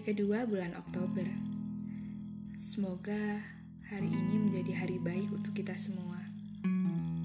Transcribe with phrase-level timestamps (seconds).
[0.00, 1.28] Kedua bulan Oktober.
[2.56, 3.44] Semoga
[3.84, 6.16] hari ini menjadi hari baik untuk kita semua.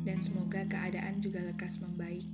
[0.03, 2.27] Dan semoga keadaan juga lekas membaik.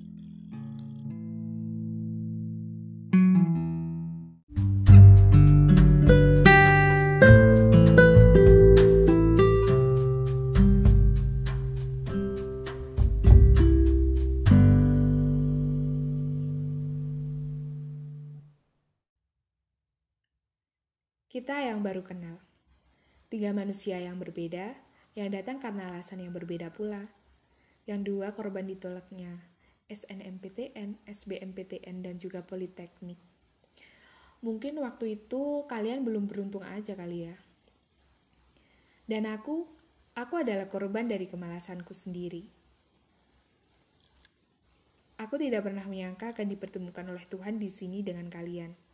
[21.31, 22.43] Kita yang baru kenal.
[23.31, 24.75] Tiga manusia yang berbeda,
[25.15, 27.07] yang datang karena alasan yang berbeda pula.
[27.87, 29.39] Yang dua korban ditolaknya,
[29.87, 33.15] SNMPTN, SBMPTN, dan juga Politeknik.
[34.43, 37.39] Mungkin waktu itu kalian belum beruntung aja kali ya.
[39.07, 39.71] Dan aku,
[40.19, 42.43] aku adalah korban dari kemalasanku sendiri.
[45.15, 48.90] Aku tidak pernah menyangka akan dipertemukan oleh Tuhan di sini dengan kalian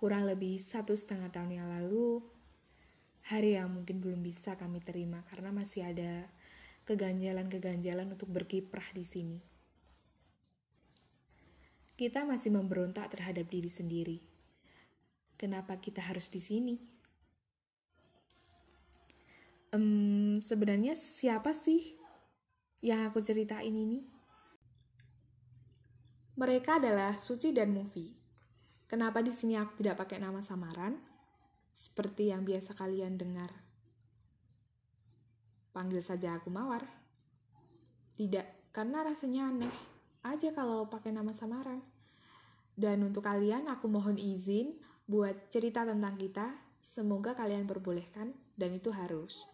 [0.00, 2.24] kurang lebih satu setengah tahun yang lalu,
[3.28, 6.24] hari yang mungkin belum bisa kami terima karena masih ada
[6.88, 9.38] keganjalan-keganjalan untuk berkiprah di sini.
[12.00, 14.18] Kita masih memberontak terhadap diri sendiri.
[15.36, 16.80] Kenapa kita harus di sini?
[19.76, 22.00] Um, sebenarnya siapa sih
[22.80, 24.00] yang aku ceritain ini?
[26.40, 28.19] Mereka adalah Suci dan Mufi
[28.90, 30.98] Kenapa di sini aku tidak pakai nama samaran?
[31.70, 33.54] Seperti yang biasa kalian dengar.
[35.70, 36.82] Panggil saja aku Mawar.
[38.18, 39.70] Tidak, karena rasanya aneh
[40.26, 41.78] aja kalau pakai nama samaran.
[42.74, 44.74] Dan untuk kalian aku mohon izin
[45.06, 46.50] buat cerita tentang kita.
[46.82, 49.46] Semoga kalian perbolehkan dan itu harus.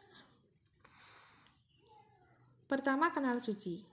[2.64, 3.84] Pertama kenal Suci.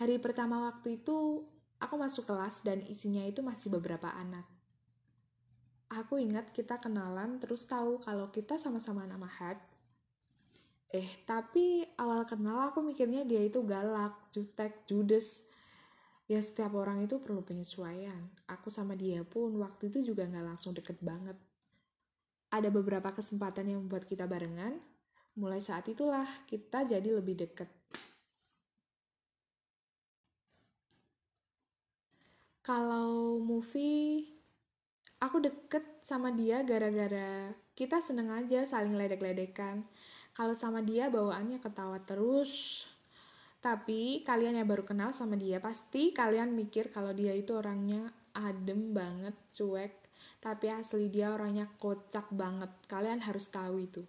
[0.00, 1.44] Hari pertama waktu itu
[1.80, 4.46] aku masuk kelas dan isinya itu masih beberapa anak.
[5.90, 9.62] Aku ingat kita kenalan terus tahu kalau kita sama-sama nama hat
[10.94, 15.42] eh tapi awal kenal aku mikirnya dia itu galak jutek judes.
[16.30, 18.30] Ya setiap orang itu perlu penyesuaian.
[18.46, 21.34] Aku sama dia pun waktu itu juga nggak langsung deket banget.
[22.48, 24.78] Ada beberapa kesempatan yang membuat kita barengan.
[25.34, 27.66] Mulai saat itulah kita jadi lebih deket
[32.64, 34.24] kalau movie
[35.20, 39.84] aku deket sama dia gara-gara kita seneng aja saling ledek-ledekan.
[40.34, 42.86] Kalau sama dia bawaannya ketawa terus.
[43.58, 48.94] Tapi kalian yang baru kenal sama dia pasti kalian mikir kalau dia itu orangnya adem
[48.94, 49.94] banget, cuek.
[50.38, 52.70] Tapi asli dia orangnya kocak banget.
[52.86, 54.02] Kalian harus tahu itu.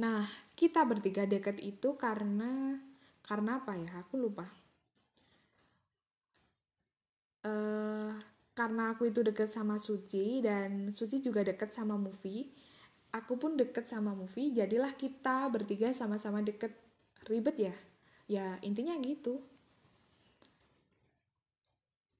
[0.00, 0.24] Nah,
[0.56, 2.80] kita bertiga deket itu karena
[3.20, 4.00] karena apa ya?
[4.00, 4.48] Aku lupa.
[7.40, 8.12] Uh,
[8.52, 12.52] karena aku itu deket sama Suci dan Suci juga deket sama Movie
[13.10, 16.72] aku pun deket sama Movie jadilah kita bertiga sama-sama deket.
[17.26, 17.74] Ribet ya?
[18.30, 19.42] Ya intinya gitu.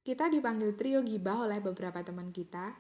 [0.04, 2.74] Kita dipanggil trio gibah oleh beberapa teman kita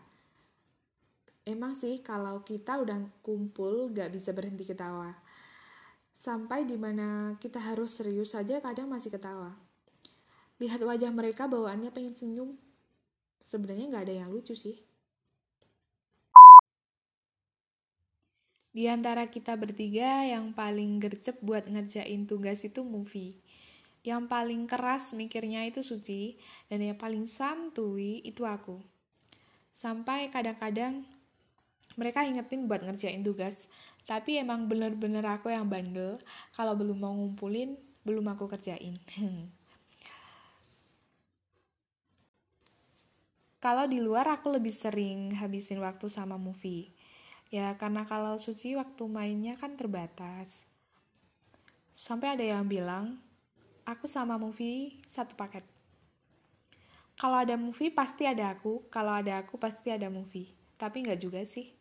[1.48, 5.16] emang sih kalau kita udah kumpul gak bisa berhenti ketawa
[6.12, 9.56] sampai di mana kita harus serius saja kadang masih ketawa
[10.60, 12.50] lihat wajah mereka bawaannya pengen senyum
[13.40, 14.76] sebenarnya nggak ada yang lucu sih
[18.70, 23.34] Di antara kita bertiga, yang paling gercep buat ngerjain tugas itu movie.
[24.06, 26.38] Yang paling keras mikirnya itu Suci,
[26.70, 28.78] dan yang paling santuy itu aku.
[29.74, 31.02] Sampai kadang-kadang
[31.98, 33.66] mereka ingetin buat ngerjain tugas,
[34.06, 36.18] tapi emang bener-bener aku yang bandel,
[36.54, 38.98] kalau belum mau ngumpulin, belum aku kerjain.
[43.60, 46.96] Kalau di luar aku lebih sering habisin waktu sama movie.
[47.52, 50.64] Ya karena kalau Suci waktu mainnya kan terbatas.
[51.92, 53.20] Sampai ada yang bilang,
[53.84, 55.60] aku sama movie satu paket.
[57.20, 60.56] Kalau ada movie pasti ada aku, kalau ada aku pasti ada movie.
[60.80, 61.79] Tapi nggak juga sih.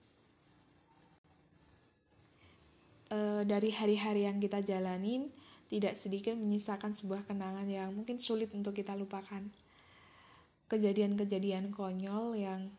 [3.10, 5.34] E, dari hari-hari yang kita jalanin,
[5.70, 9.46] tidak sedikit menyisakan sebuah kenangan yang mungkin sulit untuk kita lupakan.
[10.70, 12.70] Kejadian-kejadian konyol yang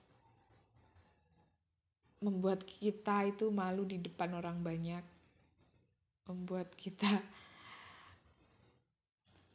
[2.21, 5.03] membuat kita itu malu di depan orang banyak
[6.29, 7.09] membuat kita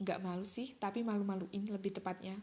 [0.01, 2.35] nggak malu sih tapi malu-maluin lebih tepatnya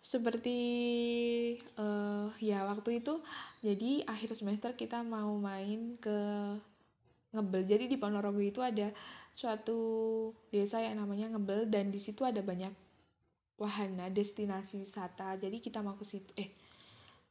[0.00, 0.58] seperti
[1.76, 3.20] uh, ya waktu itu
[3.60, 6.18] jadi akhir semester kita mau main ke
[7.34, 7.62] ngebel.
[7.66, 8.90] Jadi di Ponorogo itu ada
[9.34, 9.78] suatu
[10.50, 12.72] desa yang namanya Ngebel dan di situ ada banyak
[13.60, 15.36] wahana destinasi wisata.
[15.38, 16.50] Jadi kita mau ke situ eh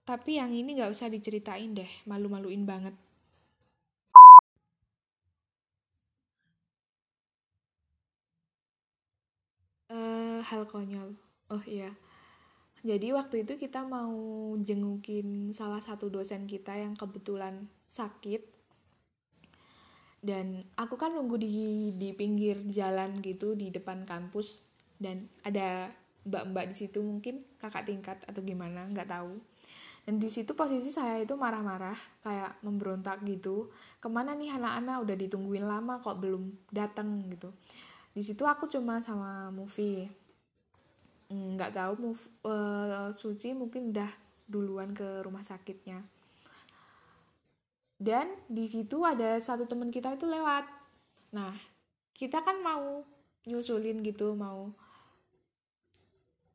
[0.07, 2.95] tapi yang ini nggak usah diceritain deh malu-maluin banget.
[9.89, 11.17] Uh, hal konyol.
[11.49, 11.93] Oh iya
[12.79, 14.15] jadi waktu itu kita mau
[14.55, 18.39] jengukin salah satu dosen kita yang kebetulan sakit.
[20.19, 21.47] Dan aku kan nunggu di
[21.95, 24.63] di pinggir jalan gitu di depan kampus.
[24.95, 25.91] Dan ada
[26.23, 29.35] mbak-mbak di situ mungkin kakak tingkat atau gimana nggak tahu.
[30.07, 33.75] Dan di situ posisi saya itu marah-marah kayak memberontak gitu.
[33.99, 35.03] Ke mana nih anak-anak?
[35.03, 37.51] Udah ditungguin lama kok belum datang gitu.
[38.15, 39.67] Di situ aku cuma sama hmm,
[41.29, 44.09] nggak tahu move uh, Suci mungkin udah
[44.49, 46.01] duluan ke rumah sakitnya.
[47.99, 50.65] Dan di situ ada satu teman kita itu lewat.
[51.35, 51.53] Nah
[52.17, 53.05] kita kan mau
[53.45, 54.73] nyusulin gitu mau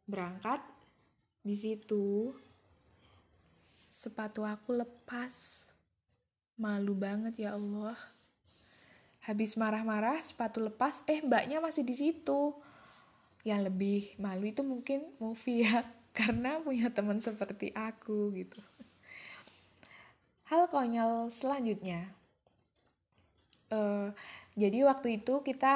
[0.05, 0.61] berangkat
[1.45, 2.35] di situ.
[3.87, 5.65] Sepatu aku lepas.
[6.59, 7.95] Malu banget ya Allah.
[9.25, 12.53] Habis marah-marah, sepatu lepas, eh mbaknya masih di situ.
[13.45, 15.85] Yang lebih malu itu mungkin movie ya,
[16.19, 18.59] karena punya teman seperti aku gitu.
[20.49, 22.13] Hal konyol selanjutnya.
[23.73, 24.13] Uh,
[24.57, 25.75] jadi waktu itu kita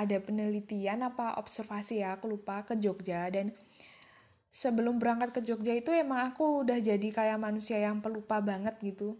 [0.00, 3.52] ada penelitian apa observasi ya, aku lupa ke Jogja dan
[4.50, 9.14] sebelum berangkat ke Jogja itu emang aku udah jadi kayak manusia yang pelupa banget gitu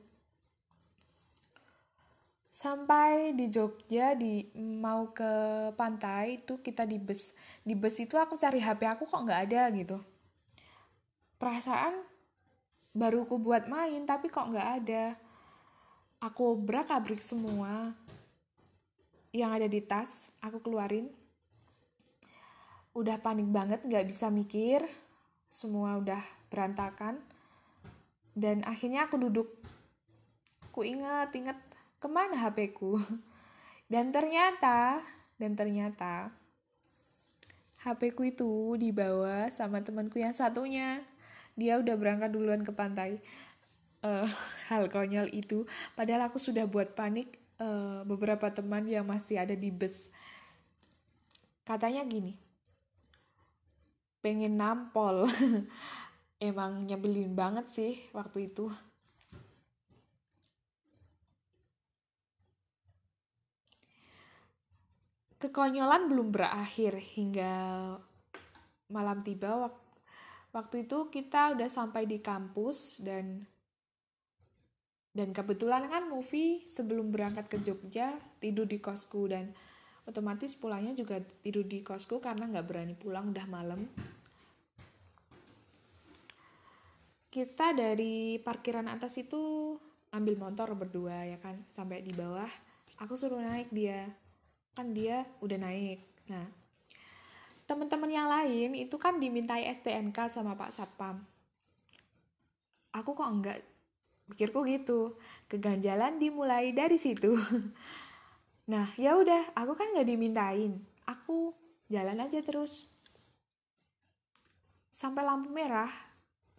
[2.60, 5.32] sampai di Jogja di mau ke
[5.80, 7.32] pantai itu kita di bus.
[7.64, 9.96] Di bus itu aku cari HP aku kok nggak ada gitu.
[11.40, 12.04] Perasaan
[12.92, 15.16] baru ku buat main tapi kok nggak ada.
[16.20, 17.96] Aku obrak abrik semua
[19.32, 20.12] yang ada di tas
[20.44, 21.08] aku keluarin.
[22.92, 24.84] Udah panik banget nggak bisa mikir.
[25.48, 26.20] Semua udah
[26.52, 27.24] berantakan.
[28.36, 29.48] Dan akhirnya aku duduk.
[30.76, 31.69] Ku inget inget
[32.00, 32.96] ke mana HP-ku?
[33.92, 35.02] Dan ternyata,
[35.34, 36.30] dan ternyata
[37.82, 41.02] HP-ku itu dibawa sama temanku yang satunya.
[41.58, 43.18] Dia udah berangkat duluan ke pantai.
[44.04, 44.30] Uh,
[44.70, 45.66] hal konyol itu,
[45.98, 50.06] padahal aku sudah buat panik uh, beberapa teman yang masih ada di bus.
[51.66, 52.38] Katanya gini,
[54.22, 55.26] pengen nampol.
[56.40, 58.72] Emang nyebelin banget sih waktu itu.
[65.40, 67.52] Kekonyolan belum berakhir hingga
[68.92, 69.72] malam tiba.
[70.52, 73.48] Waktu itu kita udah sampai di kampus dan
[75.10, 79.50] dan kebetulan kan movie sebelum berangkat ke Jogja tidur di kosku dan
[80.06, 83.80] otomatis pulangnya juga tidur di kosku karena nggak berani pulang udah malam.
[87.30, 89.74] Kita dari parkiran atas itu
[90.10, 92.50] ambil motor berdua ya kan sampai di bawah.
[93.00, 94.10] Aku suruh naik dia
[94.74, 96.00] kan dia udah naik.
[96.30, 96.46] Nah
[97.66, 101.22] teman-teman yang lain itu kan dimintai STNK sama Pak Satpam.
[102.90, 103.62] Aku kok enggak
[104.30, 105.14] pikirku gitu.
[105.46, 107.34] Keganjalan dimulai dari situ.
[108.70, 110.78] Nah ya udah aku kan nggak dimintain.
[111.02, 111.58] Aku
[111.90, 112.86] jalan aja terus.
[114.94, 115.90] Sampai lampu merah.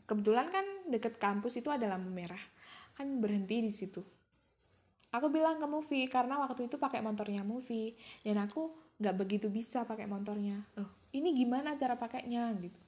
[0.03, 2.43] Kebetulan kan deket kampus itu ada lampu merah.
[2.99, 4.03] Kan berhenti di situ
[5.11, 9.83] aku bilang ke Movie karena waktu itu pakai motornya Movie dan aku nggak begitu bisa
[9.83, 10.63] pakai motornya.
[10.79, 12.79] Oh ini gimana cara pakainya gitu.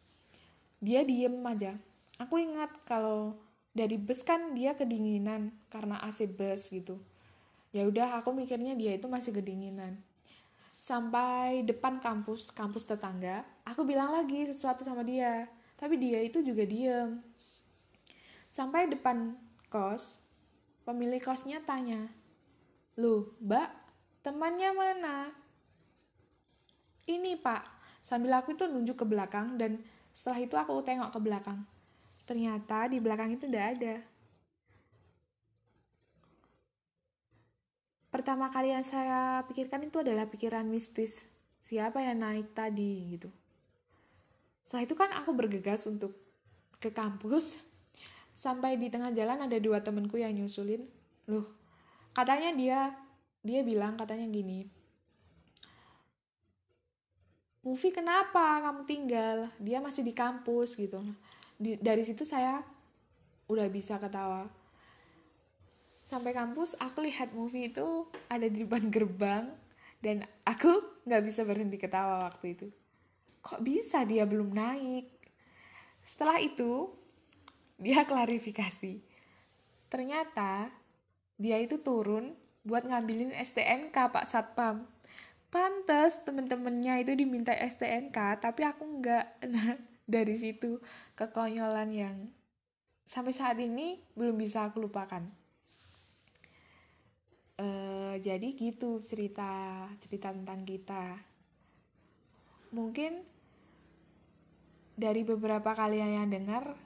[0.84, 1.75] Dia diem aja.
[2.20, 3.36] Aku ingat kalau
[3.75, 7.00] dari bus kan dia kedinginan karena AC bus gitu.
[7.75, 10.00] Ya udah aku mikirnya dia itu masih kedinginan.
[10.84, 15.48] Sampai depan kampus kampus tetangga aku bilang lagi sesuatu sama dia.
[15.80, 17.20] Tapi dia itu juga diem.
[18.53, 19.36] Sampai depan
[19.68, 20.23] kos
[20.84, 22.12] Pemilik kosnya tanya,
[23.00, 23.74] Loh, mbak,
[24.22, 25.32] temannya mana?
[27.10, 27.66] Ini pak,
[28.06, 29.82] sambil aku itu nunjuk ke belakang dan
[30.13, 31.66] setelah itu aku tengok ke belakang.
[32.30, 33.96] Ternyata di belakang itu tidak ada.
[38.13, 41.25] Pertama kali yang saya pikirkan itu adalah pikiran mistis.
[41.58, 43.34] Siapa yang naik tadi gitu.
[44.70, 46.13] Setelah itu kan aku bergegas untuk
[46.78, 47.58] ke kampus
[48.34, 50.84] Sampai di tengah jalan ada dua temenku yang nyusulin.
[51.30, 51.48] Loh,
[52.18, 52.80] katanya dia
[53.46, 54.68] dia bilang katanya gini.
[57.63, 59.38] Mufi kenapa kamu tinggal?
[59.56, 61.00] Dia masih di kampus gitu.
[61.56, 62.60] Di, dari situ saya
[63.48, 64.52] udah bisa ketawa.
[66.04, 69.48] Sampai kampus aku lihat movie itu ada di depan gerbang
[70.04, 72.68] dan aku nggak bisa berhenti ketawa waktu itu
[73.44, 75.08] kok bisa dia belum naik
[76.04, 76.92] setelah itu
[77.84, 79.04] dia klarifikasi.
[79.92, 80.72] Ternyata
[81.36, 84.88] dia itu turun buat ngambilin STNK Pak Satpam.
[85.52, 89.25] Pantes temen-temennya itu diminta STNK tapi aku nggak.
[89.54, 90.84] Nah dari situ
[91.16, 92.18] kekonyolan yang
[93.08, 95.24] sampai saat ini belum bisa aku lupakan.
[97.54, 101.22] Uh, jadi gitu cerita cerita tentang kita.
[102.74, 103.22] Mungkin
[104.98, 106.78] dari beberapa kalian yang dengar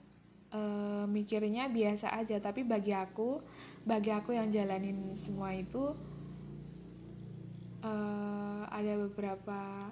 [0.51, 3.41] uh, mikirnya biasa aja tapi bagi aku
[3.87, 5.95] bagi aku yang jalanin semua itu
[7.83, 9.91] uh, ada beberapa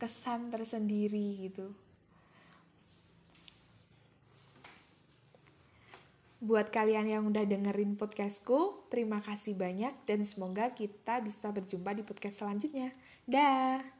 [0.00, 1.70] kesan tersendiri gitu
[6.40, 12.00] Buat kalian yang udah dengerin podcastku, terima kasih banyak dan semoga kita bisa berjumpa di
[12.00, 12.96] podcast selanjutnya.
[13.28, 13.99] Dah.